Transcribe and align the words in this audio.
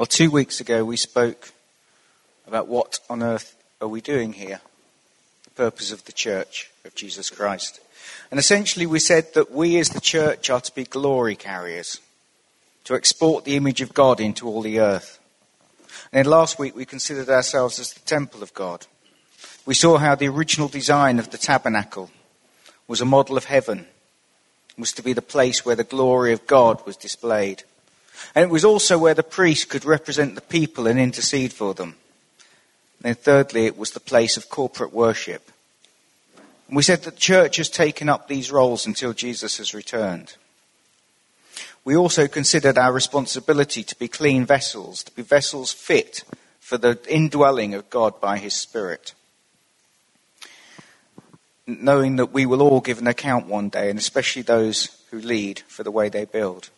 Well, 0.00 0.06
two 0.06 0.30
weeks 0.30 0.62
ago 0.62 0.82
we 0.82 0.96
spoke 0.96 1.52
about 2.46 2.68
what 2.68 3.00
on 3.10 3.22
earth 3.22 3.54
are 3.82 3.88
we 3.88 4.00
doing 4.00 4.32
here, 4.32 4.62
the 5.44 5.50
purpose 5.50 5.92
of 5.92 6.06
the 6.06 6.12
church 6.12 6.70
of 6.86 6.94
Jesus 6.94 7.28
Christ. 7.28 7.80
And 8.30 8.40
essentially 8.40 8.86
we 8.86 8.98
said 8.98 9.34
that 9.34 9.52
we 9.52 9.78
as 9.78 9.90
the 9.90 10.00
church 10.00 10.48
are 10.48 10.62
to 10.62 10.74
be 10.74 10.84
glory 10.84 11.36
carriers, 11.36 12.00
to 12.84 12.94
export 12.94 13.44
the 13.44 13.56
image 13.56 13.82
of 13.82 13.92
God 13.92 14.20
into 14.20 14.48
all 14.48 14.62
the 14.62 14.80
earth. 14.80 15.20
And 16.14 16.24
then 16.24 16.30
last 16.30 16.58
week 16.58 16.74
we 16.74 16.86
considered 16.86 17.28
ourselves 17.28 17.78
as 17.78 17.92
the 17.92 18.00
temple 18.00 18.42
of 18.42 18.54
God. 18.54 18.86
We 19.66 19.74
saw 19.74 19.98
how 19.98 20.14
the 20.14 20.28
original 20.28 20.68
design 20.68 21.18
of 21.18 21.28
the 21.28 21.36
tabernacle 21.36 22.10
was 22.88 23.02
a 23.02 23.04
model 23.04 23.36
of 23.36 23.44
heaven, 23.44 23.84
was 24.78 24.92
to 24.92 25.02
be 25.02 25.12
the 25.12 25.20
place 25.20 25.66
where 25.66 25.76
the 25.76 25.84
glory 25.84 26.32
of 26.32 26.46
God 26.46 26.86
was 26.86 26.96
displayed. 26.96 27.64
And 28.34 28.44
it 28.44 28.50
was 28.50 28.64
also 28.64 28.98
where 28.98 29.14
the 29.14 29.22
priest 29.22 29.68
could 29.68 29.84
represent 29.84 30.34
the 30.34 30.40
people 30.40 30.86
and 30.86 30.98
intercede 30.98 31.52
for 31.52 31.74
them. 31.74 31.96
And 33.02 33.04
then 33.04 33.14
thirdly, 33.14 33.66
it 33.66 33.78
was 33.78 33.92
the 33.92 34.00
place 34.00 34.36
of 34.36 34.50
corporate 34.50 34.92
worship. 34.92 35.50
And 36.68 36.76
we 36.76 36.82
said 36.82 37.02
that 37.02 37.14
the 37.14 37.20
church 37.20 37.56
has 37.56 37.68
taken 37.68 38.08
up 38.08 38.28
these 38.28 38.52
roles 38.52 38.86
until 38.86 39.12
Jesus 39.12 39.58
has 39.58 39.74
returned. 39.74 40.34
We 41.84 41.96
also 41.96 42.28
considered 42.28 42.78
our 42.78 42.92
responsibility 42.92 43.82
to 43.82 43.98
be 43.98 44.06
clean 44.06 44.44
vessels, 44.44 45.02
to 45.04 45.12
be 45.12 45.22
vessels 45.22 45.72
fit 45.72 46.24
for 46.60 46.78
the 46.78 46.98
indwelling 47.08 47.74
of 47.74 47.90
God 47.90 48.20
by 48.20 48.38
His 48.38 48.54
Spirit. 48.54 49.14
Knowing 51.66 52.16
that 52.16 52.32
we 52.32 52.46
will 52.46 52.62
all 52.62 52.80
give 52.80 52.98
an 52.98 53.06
account 53.06 53.46
one 53.46 53.70
day, 53.70 53.88
and 53.90 53.98
especially 53.98 54.42
those 54.42 55.02
who 55.10 55.18
lead 55.18 55.60
for 55.66 55.82
the 55.82 55.90
way 55.90 56.08
they 56.08 56.24
build. 56.24 56.70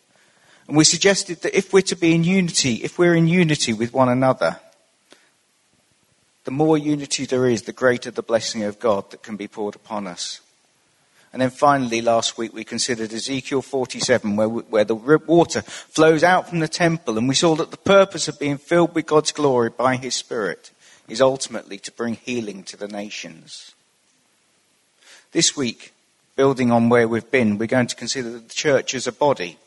And 0.67 0.77
we 0.77 0.83
suggested 0.83 1.41
that 1.41 1.57
if 1.57 1.73
we're 1.73 1.81
to 1.81 1.95
be 1.95 2.15
in 2.15 2.23
unity, 2.23 2.75
if 2.75 2.97
we're 2.97 3.15
in 3.15 3.27
unity 3.27 3.73
with 3.73 3.93
one 3.93 4.09
another, 4.09 4.59
the 6.45 6.51
more 6.51 6.77
unity 6.77 7.25
there 7.25 7.47
is, 7.47 7.63
the 7.63 7.73
greater 7.73 8.11
the 8.11 8.23
blessing 8.23 8.63
of 8.63 8.79
God 8.79 9.11
that 9.11 9.23
can 9.23 9.35
be 9.35 9.47
poured 9.47 9.75
upon 9.75 10.07
us. 10.07 10.41
And 11.31 11.41
then 11.41 11.49
finally, 11.49 12.01
last 12.01 12.37
week 12.37 12.53
we 12.53 12.63
considered 12.63 13.11
Ezekiel 13.11 13.63
47, 13.63 14.35
where, 14.35 14.47
where 14.47 14.83
the 14.83 14.95
water 14.95 15.63
flows 15.63 16.23
out 16.23 16.47
from 16.47 16.59
the 16.59 16.67
temple, 16.67 17.17
and 17.17 17.27
we 17.27 17.33
saw 17.33 17.55
that 17.55 17.71
the 17.71 17.77
purpose 17.77 18.27
of 18.27 18.39
being 18.39 18.57
filled 18.57 18.93
with 18.93 19.07
God's 19.07 19.31
glory 19.31 19.69
by 19.69 19.95
His 19.95 20.13
Spirit 20.13 20.71
is 21.07 21.21
ultimately 21.21 21.77
to 21.79 21.91
bring 21.91 22.15
healing 22.15 22.63
to 22.65 22.77
the 22.77 22.87
nations. 22.87 23.73
This 25.31 25.57
week, 25.57 25.91
building 26.35 26.71
on 26.71 26.89
where 26.89 27.07
we've 27.07 27.31
been, 27.31 27.57
we're 27.57 27.65
going 27.65 27.87
to 27.87 27.95
consider 27.95 28.37
the 28.37 28.53
church 28.53 28.93
as 28.93 29.07
a 29.07 29.11
body. 29.11 29.57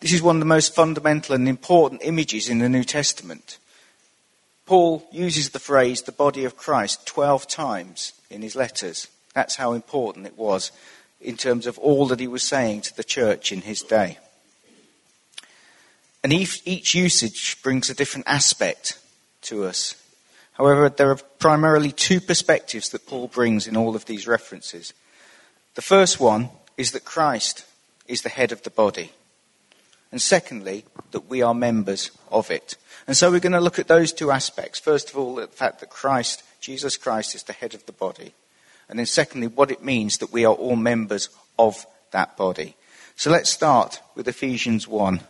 This 0.00 0.12
is 0.12 0.22
one 0.22 0.36
of 0.36 0.40
the 0.40 0.46
most 0.46 0.74
fundamental 0.74 1.34
and 1.34 1.48
important 1.48 2.02
images 2.04 2.48
in 2.48 2.58
the 2.58 2.68
New 2.68 2.84
Testament. 2.84 3.58
Paul 4.66 5.06
uses 5.12 5.50
the 5.50 5.58
phrase 5.58 6.02
the 6.02 6.12
body 6.12 6.44
of 6.44 6.56
Christ 6.56 7.06
12 7.06 7.46
times 7.46 8.12
in 8.30 8.42
his 8.42 8.56
letters. 8.56 9.08
That's 9.34 9.56
how 9.56 9.72
important 9.72 10.26
it 10.26 10.36
was 10.36 10.72
in 11.20 11.36
terms 11.36 11.66
of 11.66 11.78
all 11.78 12.06
that 12.06 12.20
he 12.20 12.26
was 12.26 12.42
saying 12.42 12.82
to 12.82 12.96
the 12.96 13.04
church 13.04 13.52
in 13.52 13.62
his 13.62 13.82
day. 13.82 14.18
And 16.22 16.32
each 16.32 16.94
usage 16.94 17.62
brings 17.62 17.88
a 17.88 17.94
different 17.94 18.26
aspect 18.26 18.98
to 19.42 19.64
us. 19.64 19.94
However, 20.54 20.88
there 20.88 21.10
are 21.10 21.20
primarily 21.38 21.92
two 21.92 22.20
perspectives 22.20 22.88
that 22.88 23.06
Paul 23.06 23.28
brings 23.28 23.66
in 23.66 23.76
all 23.76 23.94
of 23.94 24.06
these 24.06 24.26
references. 24.26 24.92
The 25.74 25.82
first 25.82 26.18
one 26.18 26.48
is 26.76 26.92
that 26.92 27.04
Christ 27.04 27.64
is 28.08 28.22
the 28.22 28.30
head 28.30 28.52
of 28.52 28.62
the 28.62 28.70
body. 28.70 29.12
And 30.16 30.22
secondly, 30.22 30.86
that 31.10 31.28
we 31.28 31.42
are 31.42 31.52
members 31.52 32.10
of 32.30 32.50
it. 32.50 32.78
And 33.06 33.14
so 33.14 33.30
we're 33.30 33.38
going 33.38 33.52
to 33.52 33.60
look 33.60 33.78
at 33.78 33.86
those 33.86 34.14
two 34.14 34.30
aspects. 34.30 34.80
First 34.80 35.10
of 35.10 35.18
all, 35.18 35.34
the 35.34 35.46
fact 35.46 35.80
that 35.80 35.90
Christ, 35.90 36.42
Jesus 36.58 36.96
Christ, 36.96 37.34
is 37.34 37.42
the 37.42 37.52
head 37.52 37.74
of 37.74 37.84
the 37.84 37.92
body. 37.92 38.32
And 38.88 38.98
then 38.98 39.04
secondly, 39.04 39.46
what 39.46 39.70
it 39.70 39.84
means 39.84 40.16
that 40.16 40.32
we 40.32 40.46
are 40.46 40.54
all 40.54 40.74
members 40.74 41.28
of 41.58 41.84
that 42.12 42.34
body. 42.34 42.76
So 43.16 43.30
let's 43.30 43.50
start 43.50 44.00
with 44.14 44.26
Ephesians 44.26 44.88
1 44.88 45.20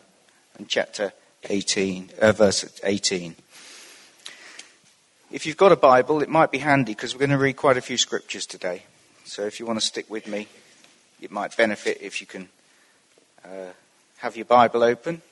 and 0.57 0.69
chapter 0.69 1.13
18, 1.51 2.11
uh, 2.21 2.31
verse 2.31 2.81
18. 2.85 3.35
If 5.33 5.47
you've 5.47 5.57
got 5.57 5.73
a 5.73 5.77
Bible, 5.77 6.23
it 6.23 6.29
might 6.29 6.53
be 6.53 6.59
handy 6.59 6.95
because 6.95 7.13
we're 7.13 7.27
going 7.27 7.31
to 7.31 7.39
read 7.39 7.57
quite 7.57 7.77
a 7.77 7.81
few 7.81 7.99
scriptures 7.99 8.47
today. 8.47 8.85
So 9.25 9.47
if 9.47 9.59
you 9.59 9.67
want 9.67 9.81
to 9.81 9.85
stick 9.85 10.09
with 10.09 10.29
me, 10.29 10.47
it 11.21 11.33
might 11.33 11.57
benefit 11.57 11.99
if 12.01 12.21
you 12.21 12.29
can 12.29 12.49
uh, 13.45 13.73
have 14.19 14.37
your 14.37 14.45
Bible 14.45 14.83
open 14.83 15.23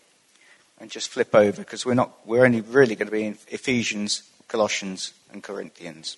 and 0.79 0.91
just 0.91 1.09
flip 1.09 1.35
over 1.35 1.63
because 1.63 1.87
we're 1.87 1.95
not 1.95 2.13
we're 2.27 2.45
only 2.45 2.61
really 2.61 2.95
going 2.95 3.07
to 3.07 3.13
be 3.13 3.25
in 3.25 3.39
Ephesians, 3.49 4.23
Colossians, 4.49 5.13
and 5.33 5.43
Corinthians. 5.43 6.17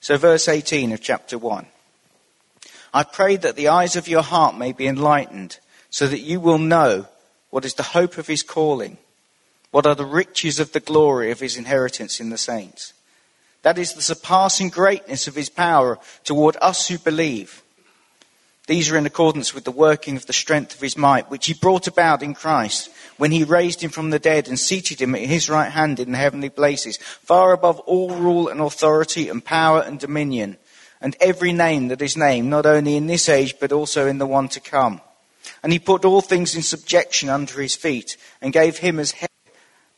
So 0.00 0.16
verse 0.16 0.48
18 0.48 0.92
of 0.92 1.00
chapter 1.00 1.36
1. 1.36 1.66
I 2.94 3.02
pray 3.02 3.36
that 3.36 3.56
the 3.56 3.68
eyes 3.68 3.96
of 3.96 4.08
your 4.08 4.22
heart 4.22 4.56
may 4.56 4.72
be 4.72 4.86
enlightened, 4.86 5.58
so 5.90 6.06
that 6.06 6.20
you 6.20 6.40
will 6.40 6.58
know 6.58 7.06
what 7.50 7.64
is 7.64 7.74
the 7.74 7.82
hope 7.82 8.16
of 8.16 8.26
his 8.26 8.42
calling, 8.42 8.96
what 9.70 9.86
are 9.86 9.94
the 9.94 10.06
riches 10.06 10.58
of 10.58 10.72
the 10.72 10.80
glory 10.80 11.30
of 11.30 11.40
his 11.40 11.56
inheritance 11.56 12.20
in 12.20 12.30
the 12.30 12.38
saints. 12.38 12.94
That 13.62 13.76
is 13.76 13.92
the 13.92 14.02
surpassing 14.02 14.70
greatness 14.70 15.26
of 15.26 15.34
his 15.34 15.50
power 15.50 15.98
toward 16.24 16.56
us 16.62 16.88
who 16.88 16.98
believe 16.98 17.62
these 18.68 18.90
are 18.90 18.98
in 18.98 19.06
accordance 19.06 19.54
with 19.54 19.64
the 19.64 19.70
working 19.70 20.18
of 20.18 20.26
the 20.26 20.32
strength 20.34 20.74
of 20.74 20.80
his 20.82 20.96
might, 20.96 21.30
which 21.30 21.46
he 21.46 21.54
brought 21.54 21.86
about 21.86 22.22
in 22.22 22.34
Christ 22.34 22.90
when 23.16 23.32
he 23.32 23.42
raised 23.42 23.80
him 23.80 23.90
from 23.90 24.10
the 24.10 24.18
dead 24.18 24.46
and 24.46 24.58
seated 24.58 25.00
him 25.00 25.14
at 25.14 25.22
his 25.22 25.48
right 25.48 25.72
hand 25.72 25.98
in 25.98 26.12
the 26.12 26.18
heavenly 26.18 26.50
places, 26.50 26.98
far 26.98 27.52
above 27.54 27.80
all 27.80 28.10
rule 28.10 28.48
and 28.48 28.60
authority 28.60 29.30
and 29.30 29.42
power 29.42 29.80
and 29.80 29.98
dominion, 29.98 30.58
and 31.00 31.16
every 31.18 31.52
name 31.52 31.88
that 31.88 32.02
is 32.02 32.14
named, 32.14 32.50
not 32.50 32.66
only 32.66 32.94
in 32.94 33.06
this 33.06 33.30
age, 33.30 33.54
but 33.58 33.72
also 33.72 34.06
in 34.06 34.18
the 34.18 34.26
one 34.26 34.48
to 34.48 34.60
come. 34.60 35.00
And 35.62 35.72
he 35.72 35.78
put 35.78 36.04
all 36.04 36.20
things 36.20 36.54
in 36.54 36.60
subjection 36.60 37.30
under 37.30 37.62
his 37.62 37.74
feet, 37.74 38.18
and 38.42 38.52
gave 38.52 38.76
him 38.76 39.00
as 39.00 39.12
head 39.12 39.30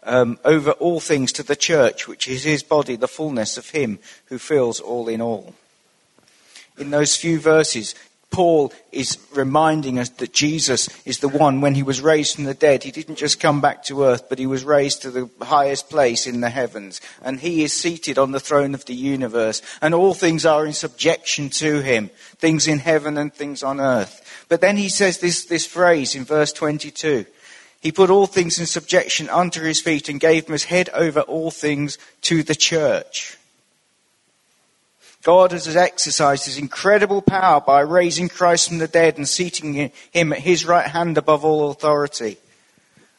um, 0.04 0.38
over 0.44 0.70
all 0.72 1.00
things 1.00 1.32
to 1.32 1.42
the 1.42 1.56
church, 1.56 2.06
which 2.06 2.28
is 2.28 2.44
his 2.44 2.62
body, 2.62 2.94
the 2.94 3.08
fullness 3.08 3.58
of 3.58 3.70
him 3.70 3.98
who 4.26 4.38
fills 4.38 4.78
all 4.78 5.08
in 5.08 5.20
all. 5.20 5.54
In 6.78 6.90
those 6.90 7.16
few 7.16 7.40
verses, 7.40 7.94
Paul 8.30 8.72
is 8.92 9.18
reminding 9.34 9.98
us 9.98 10.08
that 10.08 10.32
Jesus 10.32 10.88
is 11.04 11.18
the 11.18 11.28
one, 11.28 11.60
when 11.60 11.74
he 11.74 11.82
was 11.82 12.00
raised 12.00 12.36
from 12.36 12.44
the 12.44 12.54
dead, 12.54 12.84
he 12.84 12.92
didn't 12.92 13.16
just 13.16 13.40
come 13.40 13.60
back 13.60 13.82
to 13.84 14.04
earth, 14.04 14.28
but 14.28 14.38
he 14.38 14.46
was 14.46 14.64
raised 14.64 15.02
to 15.02 15.10
the 15.10 15.28
highest 15.42 15.90
place 15.90 16.26
in 16.26 16.40
the 16.40 16.50
heavens. 16.50 17.00
And 17.22 17.40
he 17.40 17.64
is 17.64 17.72
seated 17.72 18.18
on 18.18 18.30
the 18.30 18.40
throne 18.40 18.74
of 18.74 18.84
the 18.84 18.94
universe. 18.94 19.62
And 19.82 19.94
all 19.94 20.14
things 20.14 20.46
are 20.46 20.64
in 20.64 20.72
subjection 20.72 21.50
to 21.50 21.80
him, 21.80 22.10
things 22.38 22.68
in 22.68 22.78
heaven 22.78 23.18
and 23.18 23.34
things 23.34 23.62
on 23.62 23.80
earth. 23.80 24.46
But 24.48 24.60
then 24.60 24.76
he 24.76 24.88
says 24.88 25.18
this, 25.18 25.44
this 25.44 25.66
phrase 25.66 26.14
in 26.14 26.24
verse 26.24 26.52
22. 26.52 27.26
He 27.80 27.92
put 27.92 28.10
all 28.10 28.26
things 28.26 28.58
in 28.58 28.66
subjection 28.66 29.28
under 29.30 29.64
his 29.64 29.80
feet 29.80 30.08
and 30.08 30.20
gave 30.20 30.46
him 30.46 30.52
his 30.52 30.64
head 30.64 30.90
over 30.90 31.20
all 31.22 31.50
things 31.50 31.98
to 32.22 32.42
the 32.42 32.54
church. 32.54 33.38
God 35.22 35.52
has 35.52 35.76
exercised 35.76 36.46
his 36.46 36.56
incredible 36.56 37.20
power 37.20 37.60
by 37.60 37.80
raising 37.80 38.28
Christ 38.28 38.68
from 38.68 38.78
the 38.78 38.88
dead 38.88 39.18
and 39.18 39.28
seating 39.28 39.90
him 40.12 40.32
at 40.32 40.38
his 40.38 40.64
right 40.64 40.86
hand 40.86 41.18
above 41.18 41.44
all 41.44 41.70
authority. 41.70 42.38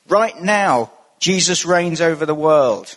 Right 0.07 0.39
now, 0.41 0.91
Jesus 1.19 1.65
reigns 1.65 2.01
over 2.01 2.25
the 2.25 2.33
world. 2.33 2.95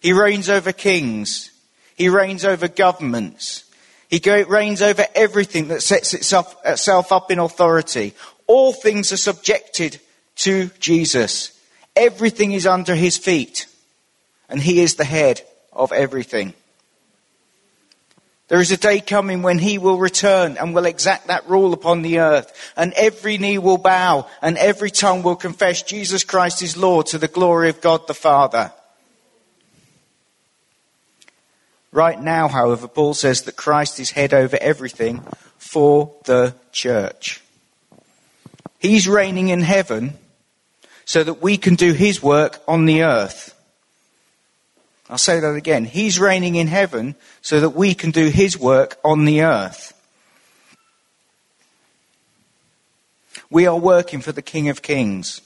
He 0.00 0.12
reigns 0.12 0.48
over 0.48 0.70
kings. 0.70 1.50
He 1.96 2.08
reigns 2.08 2.44
over 2.44 2.68
governments. 2.68 3.64
He 4.08 4.20
reigns 4.44 4.80
over 4.80 5.04
everything 5.16 5.68
that 5.68 5.82
sets 5.82 6.14
itself 6.14 7.12
up 7.12 7.30
in 7.32 7.40
authority. 7.40 8.14
All 8.46 8.72
things 8.72 9.12
are 9.12 9.16
subjected 9.16 10.00
to 10.36 10.70
Jesus. 10.78 11.50
Everything 11.96 12.52
is 12.52 12.64
under 12.64 12.94
his 12.94 13.18
feet. 13.18 13.66
And 14.48 14.62
he 14.62 14.80
is 14.80 14.94
the 14.94 15.04
head 15.04 15.42
of 15.72 15.90
everything. 15.92 16.54
There 18.48 18.60
is 18.60 18.72
a 18.72 18.78
day 18.78 19.00
coming 19.00 19.42
when 19.42 19.58
he 19.58 19.76
will 19.76 19.98
return 19.98 20.56
and 20.56 20.74
will 20.74 20.86
exact 20.86 21.26
that 21.26 21.48
rule 21.48 21.74
upon 21.74 22.00
the 22.00 22.20
earth. 22.20 22.72
And 22.76 22.94
every 22.94 23.36
knee 23.36 23.58
will 23.58 23.76
bow 23.76 24.26
and 24.40 24.56
every 24.56 24.90
tongue 24.90 25.22
will 25.22 25.36
confess 25.36 25.82
Jesus 25.82 26.24
Christ 26.24 26.62
is 26.62 26.76
Lord 26.76 27.06
to 27.06 27.18
the 27.18 27.28
glory 27.28 27.68
of 27.68 27.82
God 27.82 28.06
the 28.06 28.14
Father. 28.14 28.72
Right 31.92 32.20
now, 32.20 32.48
however, 32.48 32.88
Paul 32.88 33.14
says 33.14 33.42
that 33.42 33.56
Christ 33.56 34.00
is 34.00 34.10
head 34.10 34.32
over 34.32 34.56
everything 34.60 35.22
for 35.58 36.14
the 36.24 36.54
church. 36.72 37.42
He's 38.78 39.08
reigning 39.08 39.48
in 39.48 39.60
heaven 39.60 40.14
so 41.04 41.24
that 41.24 41.42
we 41.42 41.56
can 41.56 41.74
do 41.74 41.92
his 41.92 42.22
work 42.22 42.62
on 42.68 42.84
the 42.84 43.02
earth. 43.02 43.54
I'll 45.10 45.18
say 45.18 45.40
that 45.40 45.54
again. 45.54 45.84
He's 45.84 46.20
reigning 46.20 46.56
in 46.56 46.66
heaven 46.66 47.14
so 47.40 47.60
that 47.60 47.70
we 47.70 47.94
can 47.94 48.10
do 48.10 48.26
his 48.26 48.58
work 48.58 48.98
on 49.04 49.24
the 49.24 49.42
earth. 49.42 49.94
We 53.50 53.66
are 53.66 53.78
working 53.78 54.20
for 54.20 54.32
the 54.32 54.42
King 54.42 54.68
of 54.68 54.82
Kings. 54.82 55.40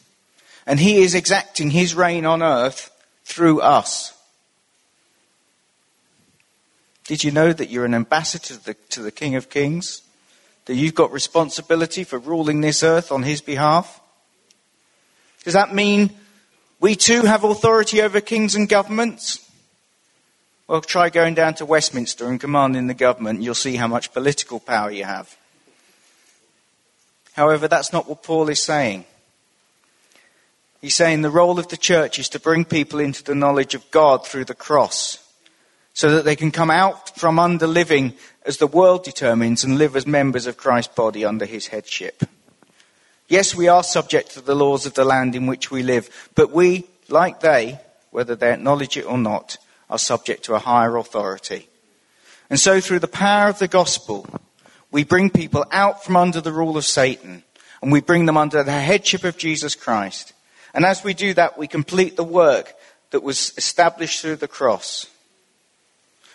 And 0.66 0.80
he 0.80 1.02
is 1.02 1.14
exacting 1.14 1.70
his 1.70 1.94
reign 1.94 2.26
on 2.26 2.42
earth 2.42 2.90
through 3.24 3.60
us. 3.60 4.14
Did 7.04 7.24
you 7.24 7.30
know 7.30 7.52
that 7.52 7.70
you're 7.70 7.84
an 7.84 7.94
ambassador 7.94 8.54
to 8.54 8.64
the, 8.64 8.74
to 8.90 9.02
the 9.02 9.12
King 9.12 9.34
of 9.36 9.50
Kings? 9.50 10.02
That 10.66 10.74
you've 10.74 10.94
got 10.94 11.12
responsibility 11.12 12.04
for 12.04 12.18
ruling 12.18 12.60
this 12.60 12.82
earth 12.82 13.12
on 13.12 13.22
his 13.22 13.40
behalf? 13.40 14.00
Does 15.44 15.54
that 15.54 15.74
mean 15.74 16.10
we 16.80 16.94
too 16.94 17.22
have 17.22 17.44
authority 17.44 18.02
over 18.02 18.20
kings 18.20 18.54
and 18.54 18.68
governments? 18.68 19.48
Well, 20.68 20.80
try 20.80 21.10
going 21.10 21.34
down 21.34 21.54
to 21.54 21.66
Westminster 21.66 22.28
and 22.28 22.40
commanding 22.40 22.86
the 22.86 22.94
government, 22.94 23.42
you'll 23.42 23.54
see 23.54 23.76
how 23.76 23.88
much 23.88 24.12
political 24.12 24.60
power 24.60 24.90
you 24.90 25.04
have. 25.04 25.36
However, 27.34 27.68
that's 27.68 27.92
not 27.92 28.08
what 28.08 28.22
Paul 28.22 28.48
is 28.48 28.62
saying. 28.62 29.04
He's 30.80 30.94
saying 30.94 31.22
the 31.22 31.30
role 31.30 31.58
of 31.58 31.68
the 31.68 31.76
church 31.76 32.18
is 32.18 32.28
to 32.30 32.40
bring 32.40 32.64
people 32.64 33.00
into 33.00 33.22
the 33.22 33.34
knowledge 33.34 33.74
of 33.74 33.90
God 33.90 34.26
through 34.26 34.46
the 34.46 34.54
cross 34.54 35.18
so 35.94 36.10
that 36.16 36.24
they 36.24 36.36
can 36.36 36.50
come 36.50 36.70
out 36.70 37.16
from 37.16 37.38
under 37.38 37.66
living 37.66 38.14
as 38.44 38.56
the 38.56 38.66
world 38.66 39.04
determines 39.04 39.62
and 39.62 39.78
live 39.78 39.94
as 39.94 40.06
members 40.06 40.46
of 40.46 40.56
Christ's 40.56 40.94
body 40.94 41.24
under 41.24 41.44
his 41.44 41.68
headship. 41.68 42.24
Yes, 43.28 43.54
we 43.54 43.68
are 43.68 43.84
subject 43.84 44.32
to 44.32 44.40
the 44.40 44.54
laws 44.54 44.84
of 44.84 44.94
the 44.94 45.04
land 45.04 45.34
in 45.34 45.46
which 45.46 45.70
we 45.70 45.82
live, 45.82 46.30
but 46.34 46.50
we, 46.50 46.84
like 47.08 47.40
they, 47.40 47.78
whether 48.10 48.34
they 48.34 48.52
acknowledge 48.52 48.96
it 48.96 49.06
or 49.06 49.18
not, 49.18 49.56
are 49.92 49.98
subject 49.98 50.44
to 50.44 50.54
a 50.54 50.58
higher 50.58 50.96
authority. 50.96 51.68
And 52.48 52.58
so 52.58 52.80
through 52.80 53.00
the 53.00 53.08
power 53.08 53.48
of 53.48 53.58
the 53.58 53.68
gospel, 53.68 54.26
we 54.90 55.04
bring 55.04 55.30
people 55.30 55.64
out 55.70 56.02
from 56.02 56.16
under 56.16 56.40
the 56.40 56.52
rule 56.52 56.76
of 56.76 56.84
Satan 56.84 57.44
and 57.82 57.92
we 57.92 58.00
bring 58.00 58.26
them 58.26 58.38
under 58.38 58.62
the 58.62 58.72
headship 58.72 59.22
of 59.22 59.36
Jesus 59.36 59.74
Christ. 59.74 60.32
And 60.72 60.86
as 60.86 61.04
we 61.04 61.12
do 61.12 61.34
that, 61.34 61.58
we 61.58 61.68
complete 61.68 62.16
the 62.16 62.24
work 62.24 62.74
that 63.10 63.22
was 63.22 63.52
established 63.58 64.22
through 64.22 64.36
the 64.36 64.48
cross. 64.48 65.06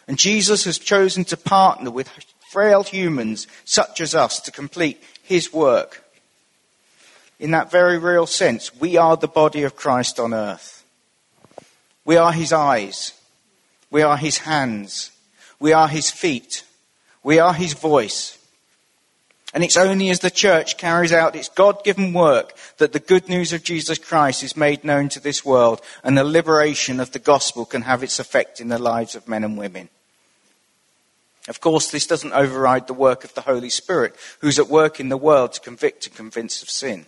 And 0.07 0.19
Jesus 0.19 0.65
has 0.65 0.77
chosen 0.77 1.25
to 1.25 1.35
partner 1.35 1.89
with 1.89 2.09
frail 2.51 2.83
humans 2.83 3.47
such 3.65 4.01
as 4.01 4.13
us 4.13 4.39
to 4.41 4.51
complete 4.51 5.03
his 5.23 5.51
work. 5.51 6.03
In 7.39 7.51
that 7.51 7.71
very 7.71 7.97
real 7.97 8.27
sense, 8.27 8.75
we 8.75 8.97
are 8.97 9.17
the 9.17 9.27
body 9.27 9.63
of 9.63 9.75
Christ 9.75 10.19
on 10.19 10.33
earth. 10.33 10.83
We 12.05 12.17
are 12.17 12.31
his 12.31 12.53
eyes. 12.53 13.13
We 13.89 14.01
are 14.01 14.17
his 14.17 14.39
hands. 14.39 15.11
We 15.59 15.73
are 15.73 15.87
his 15.87 16.09
feet. 16.09 16.63
We 17.23 17.39
are 17.39 17.53
his 17.53 17.73
voice. 17.73 18.37
And 19.53 19.63
it's 19.63 19.77
only 19.77 20.09
as 20.09 20.19
the 20.19 20.29
church 20.29 20.77
carries 20.77 21.13
out 21.13 21.35
its 21.35 21.49
God 21.49 21.83
given 21.83 22.13
work 22.13 22.53
that 22.77 22.93
the 22.93 22.99
good 22.99 23.29
news 23.29 23.53
of 23.53 23.63
Jesus 23.63 23.97
Christ 23.97 24.43
is 24.43 24.57
made 24.57 24.83
known 24.83 25.09
to 25.09 25.19
this 25.19 25.45
world 25.45 25.81
and 26.03 26.17
the 26.17 26.23
liberation 26.23 26.99
of 26.99 27.11
the 27.11 27.19
gospel 27.19 27.65
can 27.65 27.83
have 27.83 28.03
its 28.03 28.19
effect 28.19 28.59
in 28.59 28.67
the 28.67 28.77
lives 28.77 29.15
of 29.15 29.27
men 29.27 29.43
and 29.43 29.57
women. 29.57 29.89
Of 31.47 31.61
course, 31.61 31.89
this 31.89 32.05
doesn't 32.05 32.33
override 32.33 32.87
the 32.87 32.93
work 32.93 33.23
of 33.23 33.33
the 33.33 33.41
Holy 33.41 33.69
Spirit, 33.69 34.15
who's 34.41 34.59
at 34.59 34.67
work 34.67 34.99
in 34.99 35.07
the 35.07 35.17
world 35.17 35.53
to 35.53 35.61
convict 35.61 36.05
and 36.05 36.15
convince 36.15 36.61
of 36.61 36.69
sin. 36.69 37.05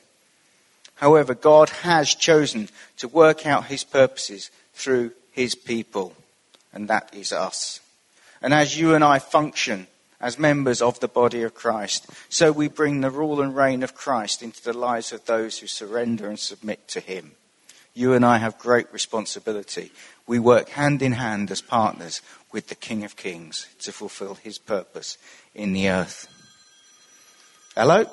However, 0.96 1.34
God 1.34 1.70
has 1.70 2.16
chosen 2.16 2.70
to 2.98 3.08
work 3.08 3.46
out 3.46 3.66
his 3.66 3.84
purposes 3.84 4.50
through 4.74 5.12
his 5.32 5.56
people, 5.56 6.14
and 6.74 6.88
that 6.88 7.14
is 7.14 7.32
us. 7.32 7.80
And 8.42 8.54
as 8.54 8.78
you 8.80 8.96
and 8.96 9.04
I 9.04 9.20
function 9.20 9.88
as 10.22 10.38
members 10.38 10.82
of 10.82 11.00
the 11.00 11.08
body 11.08 11.44
of 11.44 11.54
Christ, 11.54 12.08
so 12.30 12.52
we 12.52 12.68
bring 12.68 13.02
the 13.02 13.10
rule 13.10 13.42
and 13.42 13.56
reign 13.56 13.84
of 13.84 13.96
Christ 13.96 14.42
into 14.42 14.64
the 14.64 14.78
lives 14.78 15.12
of 15.12 15.26
those 15.26 15.60
who 15.60 15.68
surrender 15.68 16.28
and 16.28 16.40
submit 16.40 16.88
to 16.90 17.00
him. 17.00 17.32
You 17.94 18.14
and 18.14 18.26
I 18.26 18.38
have 18.38 18.58
great 18.58 18.92
responsibility. 18.94 19.92
We 20.28 20.40
work 20.40 20.70
hand 20.70 21.02
in 21.02 21.14
hand 21.14 21.52
as 21.52 21.62
partners 21.62 22.22
with 22.52 22.68
the 22.68 22.76
King 22.76 23.04
of 23.04 23.16
Kings 23.16 23.68
to 23.80 23.92
fulfill 23.92 24.36
his 24.36 24.58
purpose 24.58 25.18
in 25.54 25.74
the 25.74 25.90
earth. 25.90 26.28
Hello? 27.76 28.06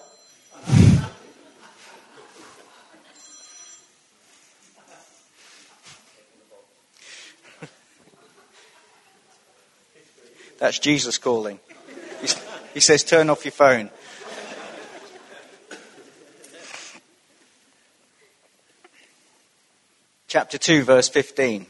That's 10.58 10.79
Jesus 10.79 11.19
calling. 11.19 11.61
He 12.75 12.81
says, 12.81 13.05
Turn 13.05 13.31
off 13.31 13.44
your 13.44 13.53
phone. 13.53 13.91
Chapter 20.29 20.58
2, 20.58 20.82
verse 20.82 21.08
15 21.08 21.67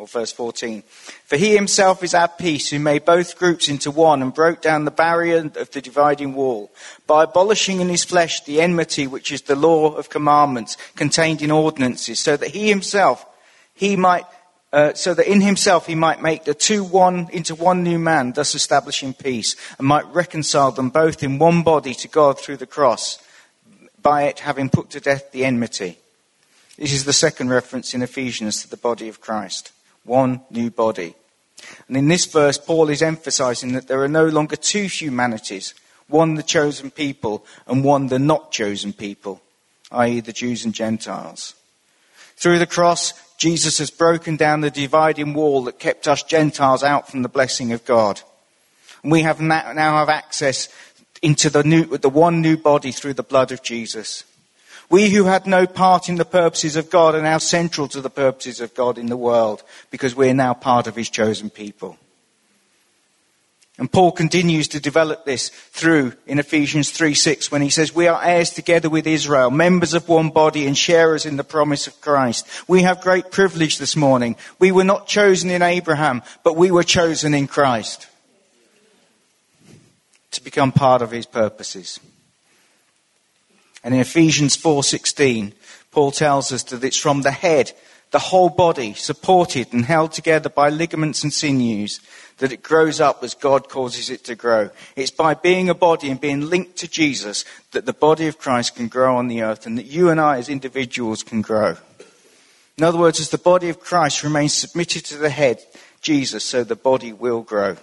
or 0.00 0.06
verse 0.06 0.32
14. 0.32 0.82
For 1.26 1.36
he 1.36 1.54
himself 1.54 2.02
is 2.02 2.14
our 2.14 2.28
peace, 2.28 2.70
who 2.70 2.78
made 2.78 3.04
both 3.04 3.38
groups 3.38 3.68
into 3.68 3.90
one 3.90 4.22
and 4.22 4.32
broke 4.32 4.62
down 4.62 4.86
the 4.86 4.90
barrier 4.90 5.38
of 5.38 5.70
the 5.70 5.82
dividing 5.82 6.34
wall, 6.34 6.70
by 7.06 7.24
abolishing 7.24 7.80
in 7.80 7.90
his 7.90 8.02
flesh 8.02 8.40
the 8.44 8.62
enmity 8.62 9.06
which 9.06 9.30
is 9.30 9.42
the 9.42 9.56
law 9.56 9.92
of 9.94 10.08
commandments 10.08 10.78
contained 10.96 11.42
in 11.42 11.50
ordinances, 11.50 12.18
so 12.18 12.36
that 12.36 12.50
he 12.50 12.70
himself, 12.70 13.26
he 13.74 13.94
might, 13.94 14.24
uh, 14.72 14.94
so 14.94 15.14
that 15.14 15.30
in 15.30 15.40
himself 15.40 15.86
he 15.86 15.94
might 15.94 16.22
make 16.22 16.44
the 16.44 16.54
two 16.54 16.84
one 16.84 17.28
into 17.32 17.54
one 17.54 17.82
new 17.82 17.98
man, 17.98 18.32
thus 18.32 18.54
establishing 18.54 19.14
peace, 19.14 19.56
and 19.78 19.86
might 19.86 20.06
reconcile 20.14 20.72
them 20.72 20.90
both 20.90 21.22
in 21.22 21.38
one 21.38 21.62
body 21.62 21.94
to 21.94 22.08
God 22.08 22.38
through 22.38 22.58
the 22.58 22.66
cross, 22.66 23.18
by 24.00 24.24
it 24.24 24.40
having 24.40 24.68
put 24.68 24.90
to 24.90 25.00
death 25.00 25.32
the 25.32 25.44
enmity. 25.44 25.98
This 26.78 26.92
is 26.92 27.04
the 27.04 27.12
second 27.12 27.50
reference 27.50 27.92
in 27.94 28.02
Ephesians 28.02 28.62
to 28.62 28.70
the 28.70 28.76
body 28.76 29.08
of 29.08 29.20
Christ 29.20 29.72
one 30.04 30.40
new 30.50 30.70
body. 30.70 31.14
And 31.88 31.96
in 31.96 32.08
this 32.08 32.24
verse, 32.24 32.58
Paul 32.58 32.88
is 32.88 33.02
emphasizing 33.02 33.72
that 33.72 33.86
there 33.86 34.02
are 34.02 34.08
no 34.08 34.26
longer 34.26 34.56
two 34.56 34.84
humanities 34.84 35.74
one 36.08 36.34
the 36.34 36.42
chosen 36.42 36.90
people 36.90 37.44
and 37.68 37.84
one 37.84 38.08
the 38.08 38.18
not 38.18 38.50
chosen 38.50 38.92
people, 38.92 39.40
i.e., 39.92 40.18
the 40.18 40.32
Jews 40.32 40.64
and 40.64 40.74
Gentiles. 40.74 41.54
Through 42.40 42.58
the 42.58 42.66
cross, 42.66 43.12
Jesus 43.36 43.78
has 43.78 43.90
broken 43.90 44.36
down 44.36 44.62
the 44.62 44.70
dividing 44.70 45.34
wall 45.34 45.64
that 45.64 45.78
kept 45.78 46.08
us 46.08 46.22
Gentiles 46.22 46.82
out 46.82 47.10
from 47.10 47.20
the 47.20 47.28
blessing 47.28 47.72
of 47.72 47.84
God. 47.84 48.22
And 49.02 49.12
we 49.12 49.22
have 49.22 49.40
now 49.40 49.74
have 49.74 50.08
access 50.08 50.70
into 51.20 51.50
the, 51.50 51.62
new, 51.62 51.84
the 51.98 52.08
one 52.08 52.40
new 52.40 52.56
body 52.56 52.92
through 52.92 53.12
the 53.12 53.22
blood 53.22 53.52
of 53.52 53.62
Jesus. 53.62 54.24
We 54.88 55.10
who 55.10 55.24
had 55.24 55.46
no 55.46 55.66
part 55.66 56.08
in 56.08 56.16
the 56.16 56.24
purposes 56.24 56.76
of 56.76 56.88
God 56.88 57.14
are 57.14 57.22
now 57.22 57.36
central 57.36 57.88
to 57.88 58.00
the 58.00 58.08
purposes 58.08 58.60
of 58.60 58.74
God 58.74 58.96
in 58.96 59.06
the 59.06 59.18
world 59.18 59.62
because 59.90 60.16
we're 60.16 60.32
now 60.32 60.54
part 60.54 60.86
of 60.86 60.96
his 60.96 61.10
chosen 61.10 61.50
people. 61.50 61.98
And 63.80 63.90
Paul 63.90 64.12
continues 64.12 64.68
to 64.68 64.78
develop 64.78 65.24
this 65.24 65.48
through 65.48 66.12
in 66.26 66.38
Ephesians 66.38 66.90
3 66.90 67.14
6 67.14 67.50
when 67.50 67.62
he 67.62 67.70
says, 67.70 67.94
We 67.94 68.08
are 68.08 68.22
heirs 68.22 68.50
together 68.50 68.90
with 68.90 69.06
Israel, 69.06 69.50
members 69.50 69.94
of 69.94 70.06
one 70.06 70.28
body 70.28 70.66
and 70.66 70.76
sharers 70.76 71.24
in 71.24 71.38
the 71.38 71.44
promise 71.44 71.86
of 71.86 71.98
Christ. 72.02 72.46
We 72.68 72.82
have 72.82 73.00
great 73.00 73.30
privilege 73.30 73.78
this 73.78 73.96
morning. 73.96 74.36
We 74.58 74.70
were 74.70 74.84
not 74.84 75.06
chosen 75.06 75.48
in 75.48 75.62
Abraham, 75.62 76.22
but 76.44 76.58
we 76.58 76.70
were 76.70 76.82
chosen 76.82 77.32
in 77.32 77.46
Christ 77.46 78.06
to 80.32 80.44
become 80.44 80.72
part 80.72 81.00
of 81.00 81.10
his 81.10 81.24
purposes. 81.24 81.98
And 83.82 83.94
in 83.94 84.00
Ephesians 84.00 84.58
4:16, 84.58 85.54
Paul 85.90 86.12
tells 86.12 86.52
us 86.52 86.64
that 86.64 86.84
it's 86.84 86.98
from 86.98 87.22
the 87.22 87.30
head, 87.30 87.72
the 88.10 88.18
whole 88.18 88.48
body, 88.48 88.94
supported 88.94 89.72
and 89.72 89.84
held 89.84 90.12
together 90.12 90.48
by 90.48 90.68
ligaments 90.68 91.22
and 91.22 91.32
sinews, 91.32 92.00
that 92.38 92.52
it 92.52 92.62
grows 92.62 93.00
up 93.00 93.22
as 93.22 93.34
God 93.34 93.68
causes 93.68 94.10
it 94.10 94.24
to 94.24 94.34
grow. 94.34 94.70
It's 94.96 95.10
by 95.10 95.34
being 95.34 95.68
a 95.68 95.74
body 95.74 96.10
and 96.10 96.20
being 96.20 96.48
linked 96.48 96.76
to 96.78 96.88
Jesus 96.88 97.44
that 97.72 97.86
the 97.86 97.92
body 97.92 98.26
of 98.26 98.38
Christ 98.38 98.76
can 98.76 98.88
grow 98.88 99.16
on 99.16 99.28
the 99.28 99.42
earth 99.42 99.66
and 99.66 99.78
that 99.78 99.86
you 99.86 100.08
and 100.08 100.20
I 100.20 100.38
as 100.38 100.48
individuals 100.48 101.22
can 101.22 101.42
grow. 101.42 101.76
In 102.78 102.84
other 102.84 102.98
words, 102.98 103.20
as 103.20 103.28
the 103.28 103.38
body 103.38 103.68
of 103.68 103.78
Christ 103.78 104.24
remains 104.24 104.54
submitted 104.54 105.04
to 105.06 105.18
the 105.18 105.30
head, 105.30 105.62
Jesus, 106.00 106.42
so 106.42 106.64
the 106.64 106.76
body 106.76 107.12
will 107.12 107.42
grow. 107.42 107.76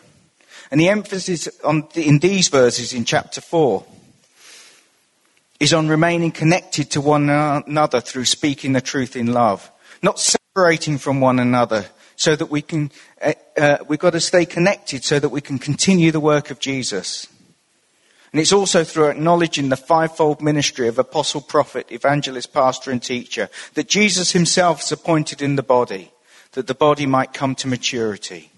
And 0.72 0.82
the 0.82 0.90
emphasis 0.90 1.48
on, 1.64 1.88
in 1.94 2.20
these 2.20 2.48
verses 2.50 2.94
in 2.94 3.06
chapter 3.06 3.40
4 3.40 3.86
is 5.60 5.74
on 5.74 5.88
remaining 5.88 6.32
connected 6.32 6.92
to 6.92 7.02
one 7.02 7.30
another 7.30 8.02
through 8.02 8.26
speaking 8.26 8.74
the 8.74 8.82
truth 8.82 9.16
in 9.16 9.34
love, 9.34 9.72
not 10.02 10.20
separating 10.20 10.98
from 10.98 11.22
one 11.22 11.40
another 11.40 11.86
so 12.16 12.36
that 12.36 12.50
we 12.50 12.62
can, 12.62 12.92
uh, 13.22 13.34
uh, 13.58 13.78
we've 13.88 14.00
got 14.00 14.12
to 14.12 14.20
stay 14.20 14.46
connected 14.46 15.04
so 15.04 15.20
that 15.20 15.30
we 15.30 15.42
can 15.42 15.60
continue 15.60 16.12
the 16.12 16.20
work 16.20 16.50
of 16.50 16.60
Jesus. 16.60 17.28
And 18.32 18.42
it's 18.42 18.52
also 18.52 18.84
through 18.84 19.10
acknowledging 19.10 19.70
the 19.70 19.78
fivefold 19.78 20.42
ministry 20.42 20.88
of 20.88 21.00
apostle, 21.00 21.42
prophet, 21.42 21.92
evangelist, 21.92 22.54
pastor, 22.54 22.92
and 22.92 23.02
teacher 23.02 23.50
that 23.76 23.88
Jesus 23.88 24.32
himself 24.32 24.82
is 24.82 24.92
appointed 24.92 25.42
in 25.42 25.56
the 25.56 25.64
body, 25.64 26.12
that 26.52 26.68
the 26.68 26.76
body 26.76 27.06
might 27.06 27.34
come 27.34 27.56
to 27.56 27.68
maturity. 27.68 28.52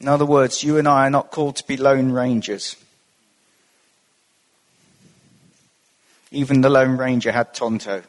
In 0.00 0.08
other 0.08 0.26
words, 0.26 0.64
you 0.64 0.78
and 0.78 0.88
I 0.88 1.06
are 1.06 1.10
not 1.10 1.30
called 1.30 1.56
to 1.56 1.66
be 1.66 1.76
lone 1.76 2.12
rangers. 2.12 2.76
Even 6.30 6.60
the 6.60 6.70
Lone 6.70 6.96
Ranger 6.96 7.32
had 7.32 7.54
Tonto. 7.54 8.02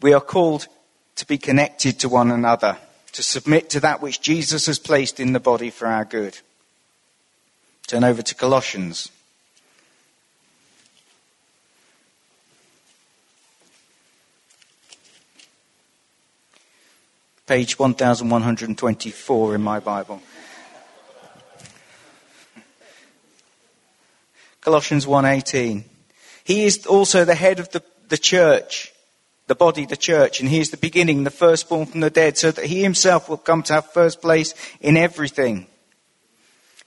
We 0.00 0.12
are 0.12 0.20
called 0.20 0.68
to 1.16 1.26
be 1.26 1.38
connected 1.38 2.00
to 2.00 2.08
one 2.08 2.30
another, 2.30 2.76
to 3.12 3.22
submit 3.22 3.70
to 3.70 3.80
that 3.80 4.02
which 4.02 4.20
Jesus 4.20 4.66
has 4.66 4.78
placed 4.78 5.18
in 5.18 5.32
the 5.32 5.40
body 5.40 5.70
for 5.70 5.86
our 5.86 6.04
good. 6.04 6.38
Turn 7.86 8.04
over 8.04 8.20
to 8.20 8.34
Colossians. 8.34 9.10
Page 17.46 17.78
1124 17.78 19.54
in 19.54 19.62
my 19.62 19.78
Bible. 19.78 20.20
Colossians 24.60 25.06
1:18. 25.06 25.84
He 26.42 26.64
is 26.64 26.86
also 26.86 27.24
the 27.24 27.36
head 27.36 27.60
of 27.60 27.70
the, 27.70 27.84
the 28.08 28.18
church, 28.18 28.92
the 29.46 29.54
body, 29.54 29.86
the 29.86 29.96
church, 29.96 30.40
and 30.40 30.48
he 30.48 30.60
is 30.60 30.70
the 30.70 30.76
beginning, 30.76 31.24
the 31.24 31.30
firstborn 31.30 31.86
from 31.86 32.00
the 32.00 32.10
dead, 32.10 32.36
so 32.36 32.50
that 32.50 32.66
he 32.66 32.82
himself 32.82 33.28
will 33.28 33.36
come 33.36 33.62
to 33.64 33.72
have 33.74 33.92
first 33.92 34.20
place 34.20 34.54
in 34.80 34.96
everything. 34.96 35.66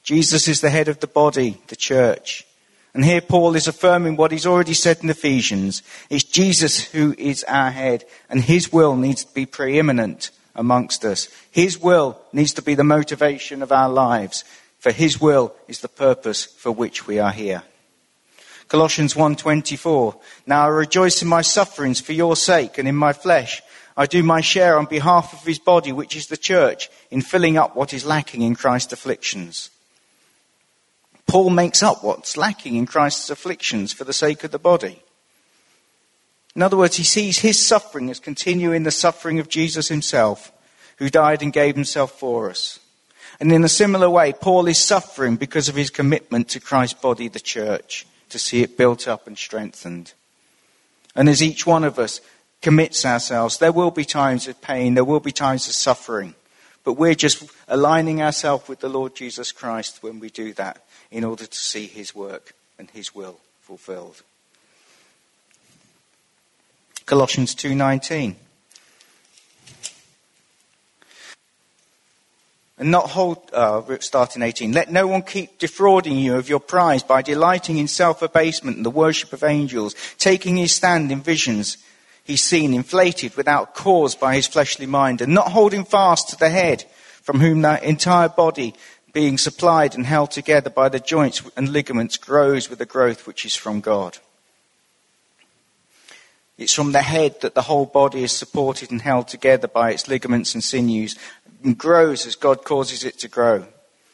Jesus 0.04 0.48
is 0.48 0.62
the 0.62 0.70
head 0.70 0.88
of 0.88 1.00
the 1.00 1.08
body, 1.08 1.62
the 1.68 1.76
church. 1.76 2.46
And 2.94 3.06
here 3.06 3.22
Paul 3.22 3.56
is 3.56 3.68
affirming 3.68 4.16
what 4.16 4.32
he's 4.32 4.48
already 4.48 4.74
said 4.74 5.00
in 5.04 5.10
Ephesians. 5.10 5.84
It's 6.10 6.24
Jesus 6.24 6.84
who 6.92 7.14
is 7.18 7.44
our 7.46 7.70
head, 7.70 8.04
and 8.30 8.42
his 8.42 8.74
will 8.74 8.96
needs 8.96 9.24
to 9.24 9.34
be 9.34 9.46
preeminent 9.46 10.32
amongst 10.56 11.06
us. 11.06 11.30
His 11.52 11.80
will 11.80 12.20
needs 12.34 12.54
to 12.54 12.62
be 12.62 12.76
the 12.76 12.84
motivation 12.84 13.62
of 13.62 13.72
our 13.72 13.90
lives, 13.90 14.44
for 14.80 14.92
his 14.92 15.22
will 15.22 15.54
is 15.68 15.80
the 15.80 15.88
purpose 15.88 16.46
for 16.46 16.72
which 16.72 17.08
we 17.08 17.20
are 17.20 17.32
here. 17.32 17.64
Colossians 18.70 19.16
1:24 19.16 20.16
Now 20.46 20.66
I 20.66 20.68
rejoice 20.68 21.24
in 21.24 21.28
my 21.28 21.42
sufferings 21.42 22.00
for 22.00 22.14
your 22.14 22.36
sake 22.36 22.78
and 22.78 22.88
in 22.88 22.96
my 22.96 23.14
flesh 23.14 23.64
I 23.98 24.06
do 24.06 24.22
my 24.22 24.42
share 24.42 24.78
on 24.78 24.86
behalf 24.86 25.34
of 25.34 25.44
his 25.44 25.58
body 25.58 25.92
which 25.92 26.16
is 26.16 26.28
the 26.28 26.38
church 26.38 26.88
in 27.10 27.24
filling 27.24 27.58
up 27.58 27.76
what 27.76 27.94
is 27.94 28.06
lacking 28.06 28.44
in 28.44 28.56
Christ's 28.56 28.94
afflictions. 28.94 29.72
Paul 31.26 31.50
makes 31.50 31.82
up 31.82 32.04
what's 32.04 32.38
lacking 32.38 32.76
in 32.76 32.86
Christ's 32.86 33.32
afflictions 33.32 33.92
for 33.92 34.04
the 34.04 34.14
sake 34.14 34.44
of 34.44 34.52
the 34.52 34.60
body. 34.60 35.02
In 36.56 36.62
other 36.62 36.78
words, 36.78 36.98
he 36.98 37.04
sees 37.04 37.40
his 37.40 37.64
suffering 37.64 38.10
as 38.10 38.20
continuing 38.20 38.84
the 38.84 38.92
suffering 38.92 39.40
of 39.40 39.50
Jesus 39.50 39.88
himself, 39.88 40.52
who 40.98 41.10
died 41.10 41.42
and 41.42 41.54
gave 41.54 41.76
himself 41.76 42.20
for 42.20 42.50
us. 42.50 42.80
And 43.40 43.52
in 43.52 43.64
a 43.64 43.70
similar 43.70 44.10
way, 44.10 44.34
Paul 44.34 44.68
is 44.68 44.80
suffering 44.80 45.36
because 45.38 45.70
of 45.70 45.76
his 45.76 45.92
commitment 45.92 46.50
to 46.50 46.60
Christ's 46.60 47.00
body, 47.00 47.28
the 47.28 47.40
church 47.40 48.06
to 48.30 48.40
see 48.40 48.62
it 48.62 48.78
built 48.78 49.08
up 49.08 49.28
and 49.28 49.38
strengthened. 49.38 50.14
And 51.16 51.28
as 51.28 51.42
each 51.42 51.66
one 51.66 51.84
of 51.84 52.00
us 52.00 52.22
commits 52.62 53.06
ourselves, 53.06 53.58
there 53.58 53.72
will 53.72 53.92
be 53.92 54.06
times 54.06 54.48
of 54.48 54.62
pain, 54.62 54.94
there 54.94 55.04
will 55.04 55.20
be 55.20 55.32
times 55.32 55.68
of 55.68 55.74
suffering. 55.74 56.36
But 56.84 56.94
we're 56.94 57.16
just 57.16 57.50
aligning 57.68 58.22
ourselves 58.22 58.68
with 58.68 58.80
the 58.80 58.90
Lord 58.90 59.16
Jesus 59.16 59.52
Christ 59.52 60.02
when 60.02 60.20
we 60.20 60.30
do 60.30 60.54
that 60.54 60.84
in 61.12 61.24
order 61.24 61.46
to 61.46 61.58
see 61.58 61.88
his 61.88 62.16
work 62.16 62.54
and 62.78 62.90
his 62.92 63.14
will 63.14 63.40
fulfilled. 63.62 64.24
Colossians 67.06 67.56
2:19 67.56 68.36
and 72.80 72.90
not 72.90 73.10
hold, 73.10 73.52
uh, 73.54 73.82
starting 74.00 74.42
18. 74.42 74.72
Let 74.72 74.92
no 74.92 75.06
one 75.06 75.22
keep 75.22 75.60
defrauding 75.60 76.18
you 76.18 76.36
of 76.36 76.50
your 76.50 76.60
prize 76.60 77.04
by 77.04 77.22
delighting 77.22 77.78
in 77.78 77.88
self-abasement 77.88 78.78
and 78.78 78.86
the 78.86 78.90
worship 78.90 79.34
of 79.34 79.44
angels, 79.44 79.94
taking 80.18 80.58
his 80.58 80.74
stand 80.74 81.12
in 81.12 81.22
visions 81.22 81.78
he's 82.30 82.44
seen 82.44 82.76
inflated 82.76 83.36
without 83.36 83.74
cause 83.74 84.14
by 84.14 84.36
his 84.36 84.46
fleshly 84.46 84.86
mind, 84.86 85.20
and 85.20 85.34
not 85.34 85.52
holding 85.52 85.84
fast 85.84 86.30
to 86.30 86.38
the 86.38 86.50
head, 86.50 86.84
from 87.24 87.40
whom 87.40 87.64
that 87.64 87.84
entire 87.84 88.30
body, 88.30 88.76
being 89.14 89.36
supplied 89.36 89.96
and 89.96 90.06
held 90.06 90.30
together 90.30 90.70
by 90.70 90.88
the 90.90 91.00
joints 91.00 91.42
and 91.58 91.70
ligaments, 91.70 92.18
grows 92.18 92.70
with 92.70 92.78
the 92.78 92.86
growth 92.86 93.26
which 93.26 93.46
is 93.46 93.56
from 93.56 93.82
God. 93.82 94.20
It's 96.60 96.74
from 96.74 96.92
the 96.92 97.02
head 97.02 97.42
that 97.42 97.56
the 97.56 97.64
whole 97.64 97.88
body 97.88 98.22
is 98.22 98.32
supported 98.32 98.92
and 98.92 99.02
held 99.02 99.28
together 99.28 99.68
by 99.68 99.92
its 99.92 100.08
ligaments 100.08 100.54
and 100.54 100.64
sinews, 100.64 101.18
and 101.64 101.78
grows 101.78 102.26
as 102.26 102.36
God 102.36 102.64
causes 102.64 103.04
it 103.04 103.20
to 103.20 103.28
grow. 103.28 103.66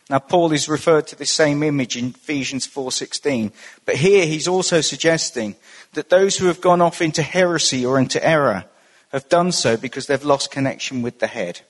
Now 0.09 0.19
Paul 0.19 0.51
is 0.51 0.69
referred 0.69 1.07
to 1.07 1.15
the 1.15 1.25
same 1.25 1.63
image 1.63 1.97
in 1.97 2.09
Ephesians 2.09 2.67
4:16, 2.67 3.51
but 3.85 3.95
here 3.95 4.25
he's 4.25 4.47
also 4.47 4.81
suggesting 4.81 5.55
that 5.93 6.09
those 6.09 6.37
who 6.37 6.45
have 6.47 6.61
gone 6.61 6.81
off 6.81 7.01
into 7.01 7.23
heresy 7.23 7.85
or 7.85 7.99
into 7.99 8.23
error 8.23 8.65
have 9.11 9.29
done 9.29 9.51
so 9.51 9.77
because 9.77 10.05
they've 10.05 10.23
lost 10.23 10.51
connection 10.51 11.01
with 11.01 11.19
the 11.19 11.27
head. 11.27 11.61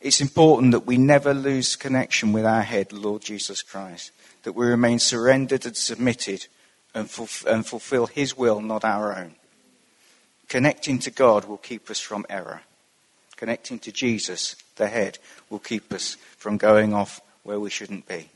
It's 0.00 0.20
important 0.20 0.72
that 0.72 0.86
we 0.86 0.96
never 0.96 1.34
lose 1.34 1.76
connection 1.76 2.32
with 2.32 2.44
our 2.44 2.62
head, 2.62 2.92
Lord 2.92 3.22
Jesus 3.22 3.62
Christ, 3.62 4.12
that 4.44 4.52
we 4.52 4.66
remain 4.66 4.98
surrendered 4.98 5.66
and 5.66 5.76
submitted 5.76 6.46
and, 6.94 7.10
and 7.46 7.66
fulfill 7.66 8.06
his 8.06 8.36
will, 8.36 8.60
not 8.60 8.84
our 8.84 9.16
own. 9.16 9.34
Connecting 10.48 10.98
to 11.00 11.10
God 11.10 11.44
will 11.44 11.58
keep 11.58 11.90
us 11.90 12.00
from 12.00 12.24
error. 12.30 12.62
Connecting 13.36 13.78
to 13.80 13.92
Jesus 13.92 14.56
the 14.78 14.88
head 14.88 15.18
will 15.50 15.58
keep 15.58 15.92
us 15.92 16.16
from 16.36 16.56
going 16.56 16.94
off 16.94 17.20
where 17.42 17.60
we 17.60 17.70
shouldn't 17.70 18.08
be. 18.08 18.28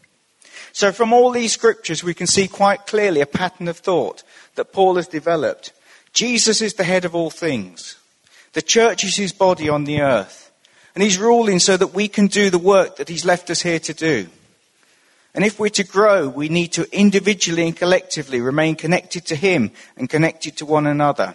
So, 0.73 0.93
from 0.93 1.13
all 1.13 1.31
these 1.31 1.53
scriptures, 1.53 2.05
we 2.05 2.15
can 2.15 2.27
see 2.27 2.49
quite 2.49 2.87
clearly 2.87 3.21
a 3.21 3.27
pattern 3.27 3.69
of 3.69 3.79
thought 3.79 4.23
that 4.55 4.73
Paul 4.73 4.97
has 4.97 5.09
developed. 5.09 5.73
Jesus 6.13 6.61
is 6.61 6.75
the 6.75 6.85
head 6.85 7.05
of 7.05 7.15
all 7.15 7.31
things. 7.31 7.97
The 8.53 8.63
church 8.63 9.05
is 9.05 9.17
his 9.17 9.33
body 9.33 9.69
on 9.69 9.85
the 9.85 10.03
earth. 10.03 10.51
And 10.95 11.03
he's 11.03 11.19
ruling 11.19 11.59
so 11.59 11.77
that 11.79 11.95
we 11.95 12.09
can 12.09 12.27
do 12.27 12.51
the 12.51 12.59
work 12.59 12.97
that 12.97 13.09
he's 13.09 13.25
left 13.25 13.49
us 13.49 13.63
here 13.63 13.79
to 13.79 13.95
do. 13.95 14.29
And 15.35 15.45
if 15.45 15.59
we're 15.59 15.71
to 15.71 15.85
grow, 15.85 16.29
we 16.29 16.51
need 16.51 16.73
to 16.73 16.87
individually 16.95 17.67
and 17.67 17.75
collectively 17.75 18.43
remain 18.43 18.77
connected 18.77 19.25
to 19.27 19.37
him 19.37 19.71
and 19.97 20.11
connected 20.11 20.59
to 20.59 20.67
one 20.67 20.87
another. 20.87 21.35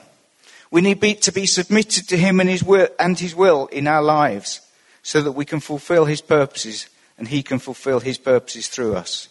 We 0.69 0.81
need 0.81 1.01
to 1.23 1.31
be 1.31 1.47
submitted 1.47 2.07
to 2.09 2.17
him 2.17 2.39
and 2.39 2.49
his, 2.49 2.63
will, 2.63 2.89
and 2.99 3.17
his 3.17 3.33
will 3.33 3.65
in 3.67 3.87
our 3.87 4.03
lives 4.03 4.61
so 5.07 5.21
that 5.21 5.31
we 5.31 5.45
can 5.45 5.61
fulfill 5.61 6.03
his 6.03 6.19
purposes 6.19 6.89
and 7.17 7.29
he 7.29 7.41
can 7.41 7.59
fulfill 7.59 8.01
his 8.01 8.17
purposes 8.17 8.67
through 8.67 8.93
us. 8.93 9.29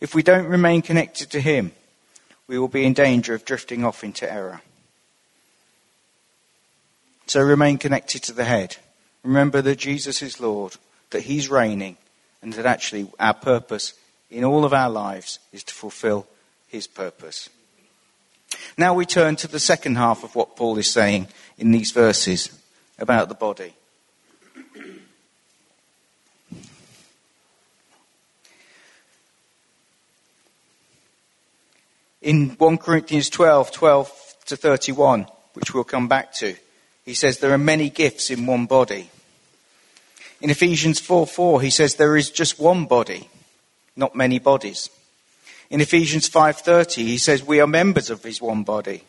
If 0.00 0.16
we 0.16 0.24
don't 0.24 0.46
remain 0.46 0.82
connected 0.82 1.30
to 1.30 1.40
him, 1.40 1.70
we 2.48 2.58
will 2.58 2.66
be 2.66 2.84
in 2.84 2.92
danger 2.92 3.32
of 3.32 3.44
drifting 3.44 3.84
off 3.84 4.02
into 4.02 4.28
error. 4.28 4.62
So 7.28 7.40
remain 7.40 7.78
connected 7.78 8.24
to 8.24 8.32
the 8.32 8.42
head. 8.42 8.78
Remember 9.22 9.62
that 9.62 9.78
Jesus 9.78 10.22
is 10.22 10.40
Lord, 10.40 10.74
that 11.10 11.22
he's 11.22 11.48
reigning, 11.48 11.96
and 12.42 12.52
that 12.54 12.66
actually 12.66 13.06
our 13.20 13.34
purpose 13.34 13.94
in 14.28 14.42
all 14.42 14.64
of 14.64 14.74
our 14.74 14.90
lives 14.90 15.38
is 15.52 15.62
to 15.62 15.74
fulfill 15.74 16.26
his 16.66 16.88
purpose. 16.88 17.48
Now 18.76 18.94
we 18.94 19.06
turn 19.06 19.36
to 19.36 19.46
the 19.46 19.60
second 19.60 19.98
half 19.98 20.24
of 20.24 20.34
what 20.34 20.56
Paul 20.56 20.78
is 20.78 20.90
saying 20.90 21.28
in 21.58 21.70
these 21.70 21.92
verses 21.92 22.50
about 22.98 23.28
the 23.28 23.36
body. 23.36 23.74
In 32.22 32.50
1 32.50 32.78
Corinthians 32.78 33.30
12, 33.30 33.72
12 33.72 34.36
to 34.46 34.56
31, 34.56 35.26
which 35.54 35.72
we'll 35.72 35.84
come 35.84 36.06
back 36.06 36.32
to, 36.34 36.54
he 37.04 37.14
says 37.14 37.38
there 37.38 37.52
are 37.52 37.58
many 37.58 37.88
gifts 37.88 38.30
in 38.30 38.46
one 38.46 38.66
body. 38.66 39.10
In 40.40 40.50
Ephesians 40.50 41.00
4, 41.00 41.26
4, 41.26 41.62
he 41.62 41.70
says 41.70 41.94
there 41.94 42.16
is 42.16 42.30
just 42.30 42.60
one 42.60 42.84
body, 42.84 43.28
not 43.96 44.14
many 44.14 44.38
bodies. 44.38 44.90
In 45.70 45.80
Ephesians 45.80 46.28
5:30, 46.28 46.96
he 47.06 47.18
says 47.18 47.44
we 47.44 47.60
are 47.60 47.66
members 47.66 48.10
of 48.10 48.22
his 48.22 48.40
one 48.42 48.64
body. 48.64 49.04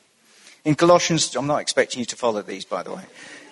In 0.63 0.75
Colossians, 0.75 1.36
I'm 1.36 1.48
not 1.48 1.62
expecting 1.62 2.00
you 2.00 2.06
to 2.06 2.16
follow 2.16 2.44
these, 2.44 2.66
by 2.66 2.84
the 2.84 2.94
way. 2.94 3.04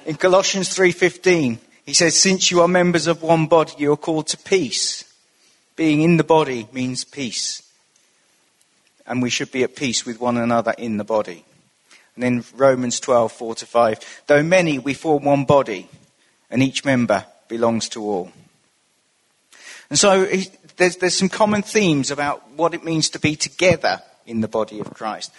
In 0.05 0.15
Colossians 0.15 0.69
3:15, 0.69 1.57
he 1.89 1.95
says, 1.95 2.17
"Since 2.17 2.51
you 2.51 2.61
are 2.61 2.67
members 2.67 3.07
of 3.07 3.21
one 3.21 3.47
body, 3.47 3.73
you 3.77 3.91
are 3.91 3.97
called 3.97 4.27
to 4.27 4.37
peace." 4.37 5.03
Being 5.75 6.01
in 6.01 6.17
the 6.17 6.23
body 6.23 6.67
means 6.73 7.03
peace 7.05 7.63
and 9.09 9.23
we 9.23 9.29
should 9.31 9.51
be 9.51 9.63
at 9.63 9.75
peace 9.75 10.05
with 10.05 10.21
one 10.21 10.37
another 10.37 10.73
in 10.77 10.97
the 10.97 11.03
body. 11.03 11.43
And 12.15 12.23
then 12.23 12.43
Romans 12.55 12.99
12, 12.99 13.31
4 13.31 13.55
to 13.55 13.65
5. 13.65 14.23
Though 14.27 14.43
many, 14.43 14.77
we 14.77 14.93
form 14.93 15.23
one 15.23 15.45
body, 15.45 15.89
and 16.51 16.61
each 16.61 16.85
member 16.85 17.25
belongs 17.47 17.89
to 17.89 18.03
all. 18.03 18.31
And 19.89 19.97
so 19.97 20.27
there's, 20.77 20.97
there's 20.97 21.17
some 21.17 21.29
common 21.29 21.63
themes 21.63 22.11
about 22.11 22.51
what 22.51 22.75
it 22.75 22.83
means 22.83 23.09
to 23.09 23.19
be 23.19 23.35
together 23.35 23.99
in 24.27 24.41
the 24.41 24.47
body 24.47 24.79
of 24.79 24.93
Christ. 24.93 25.31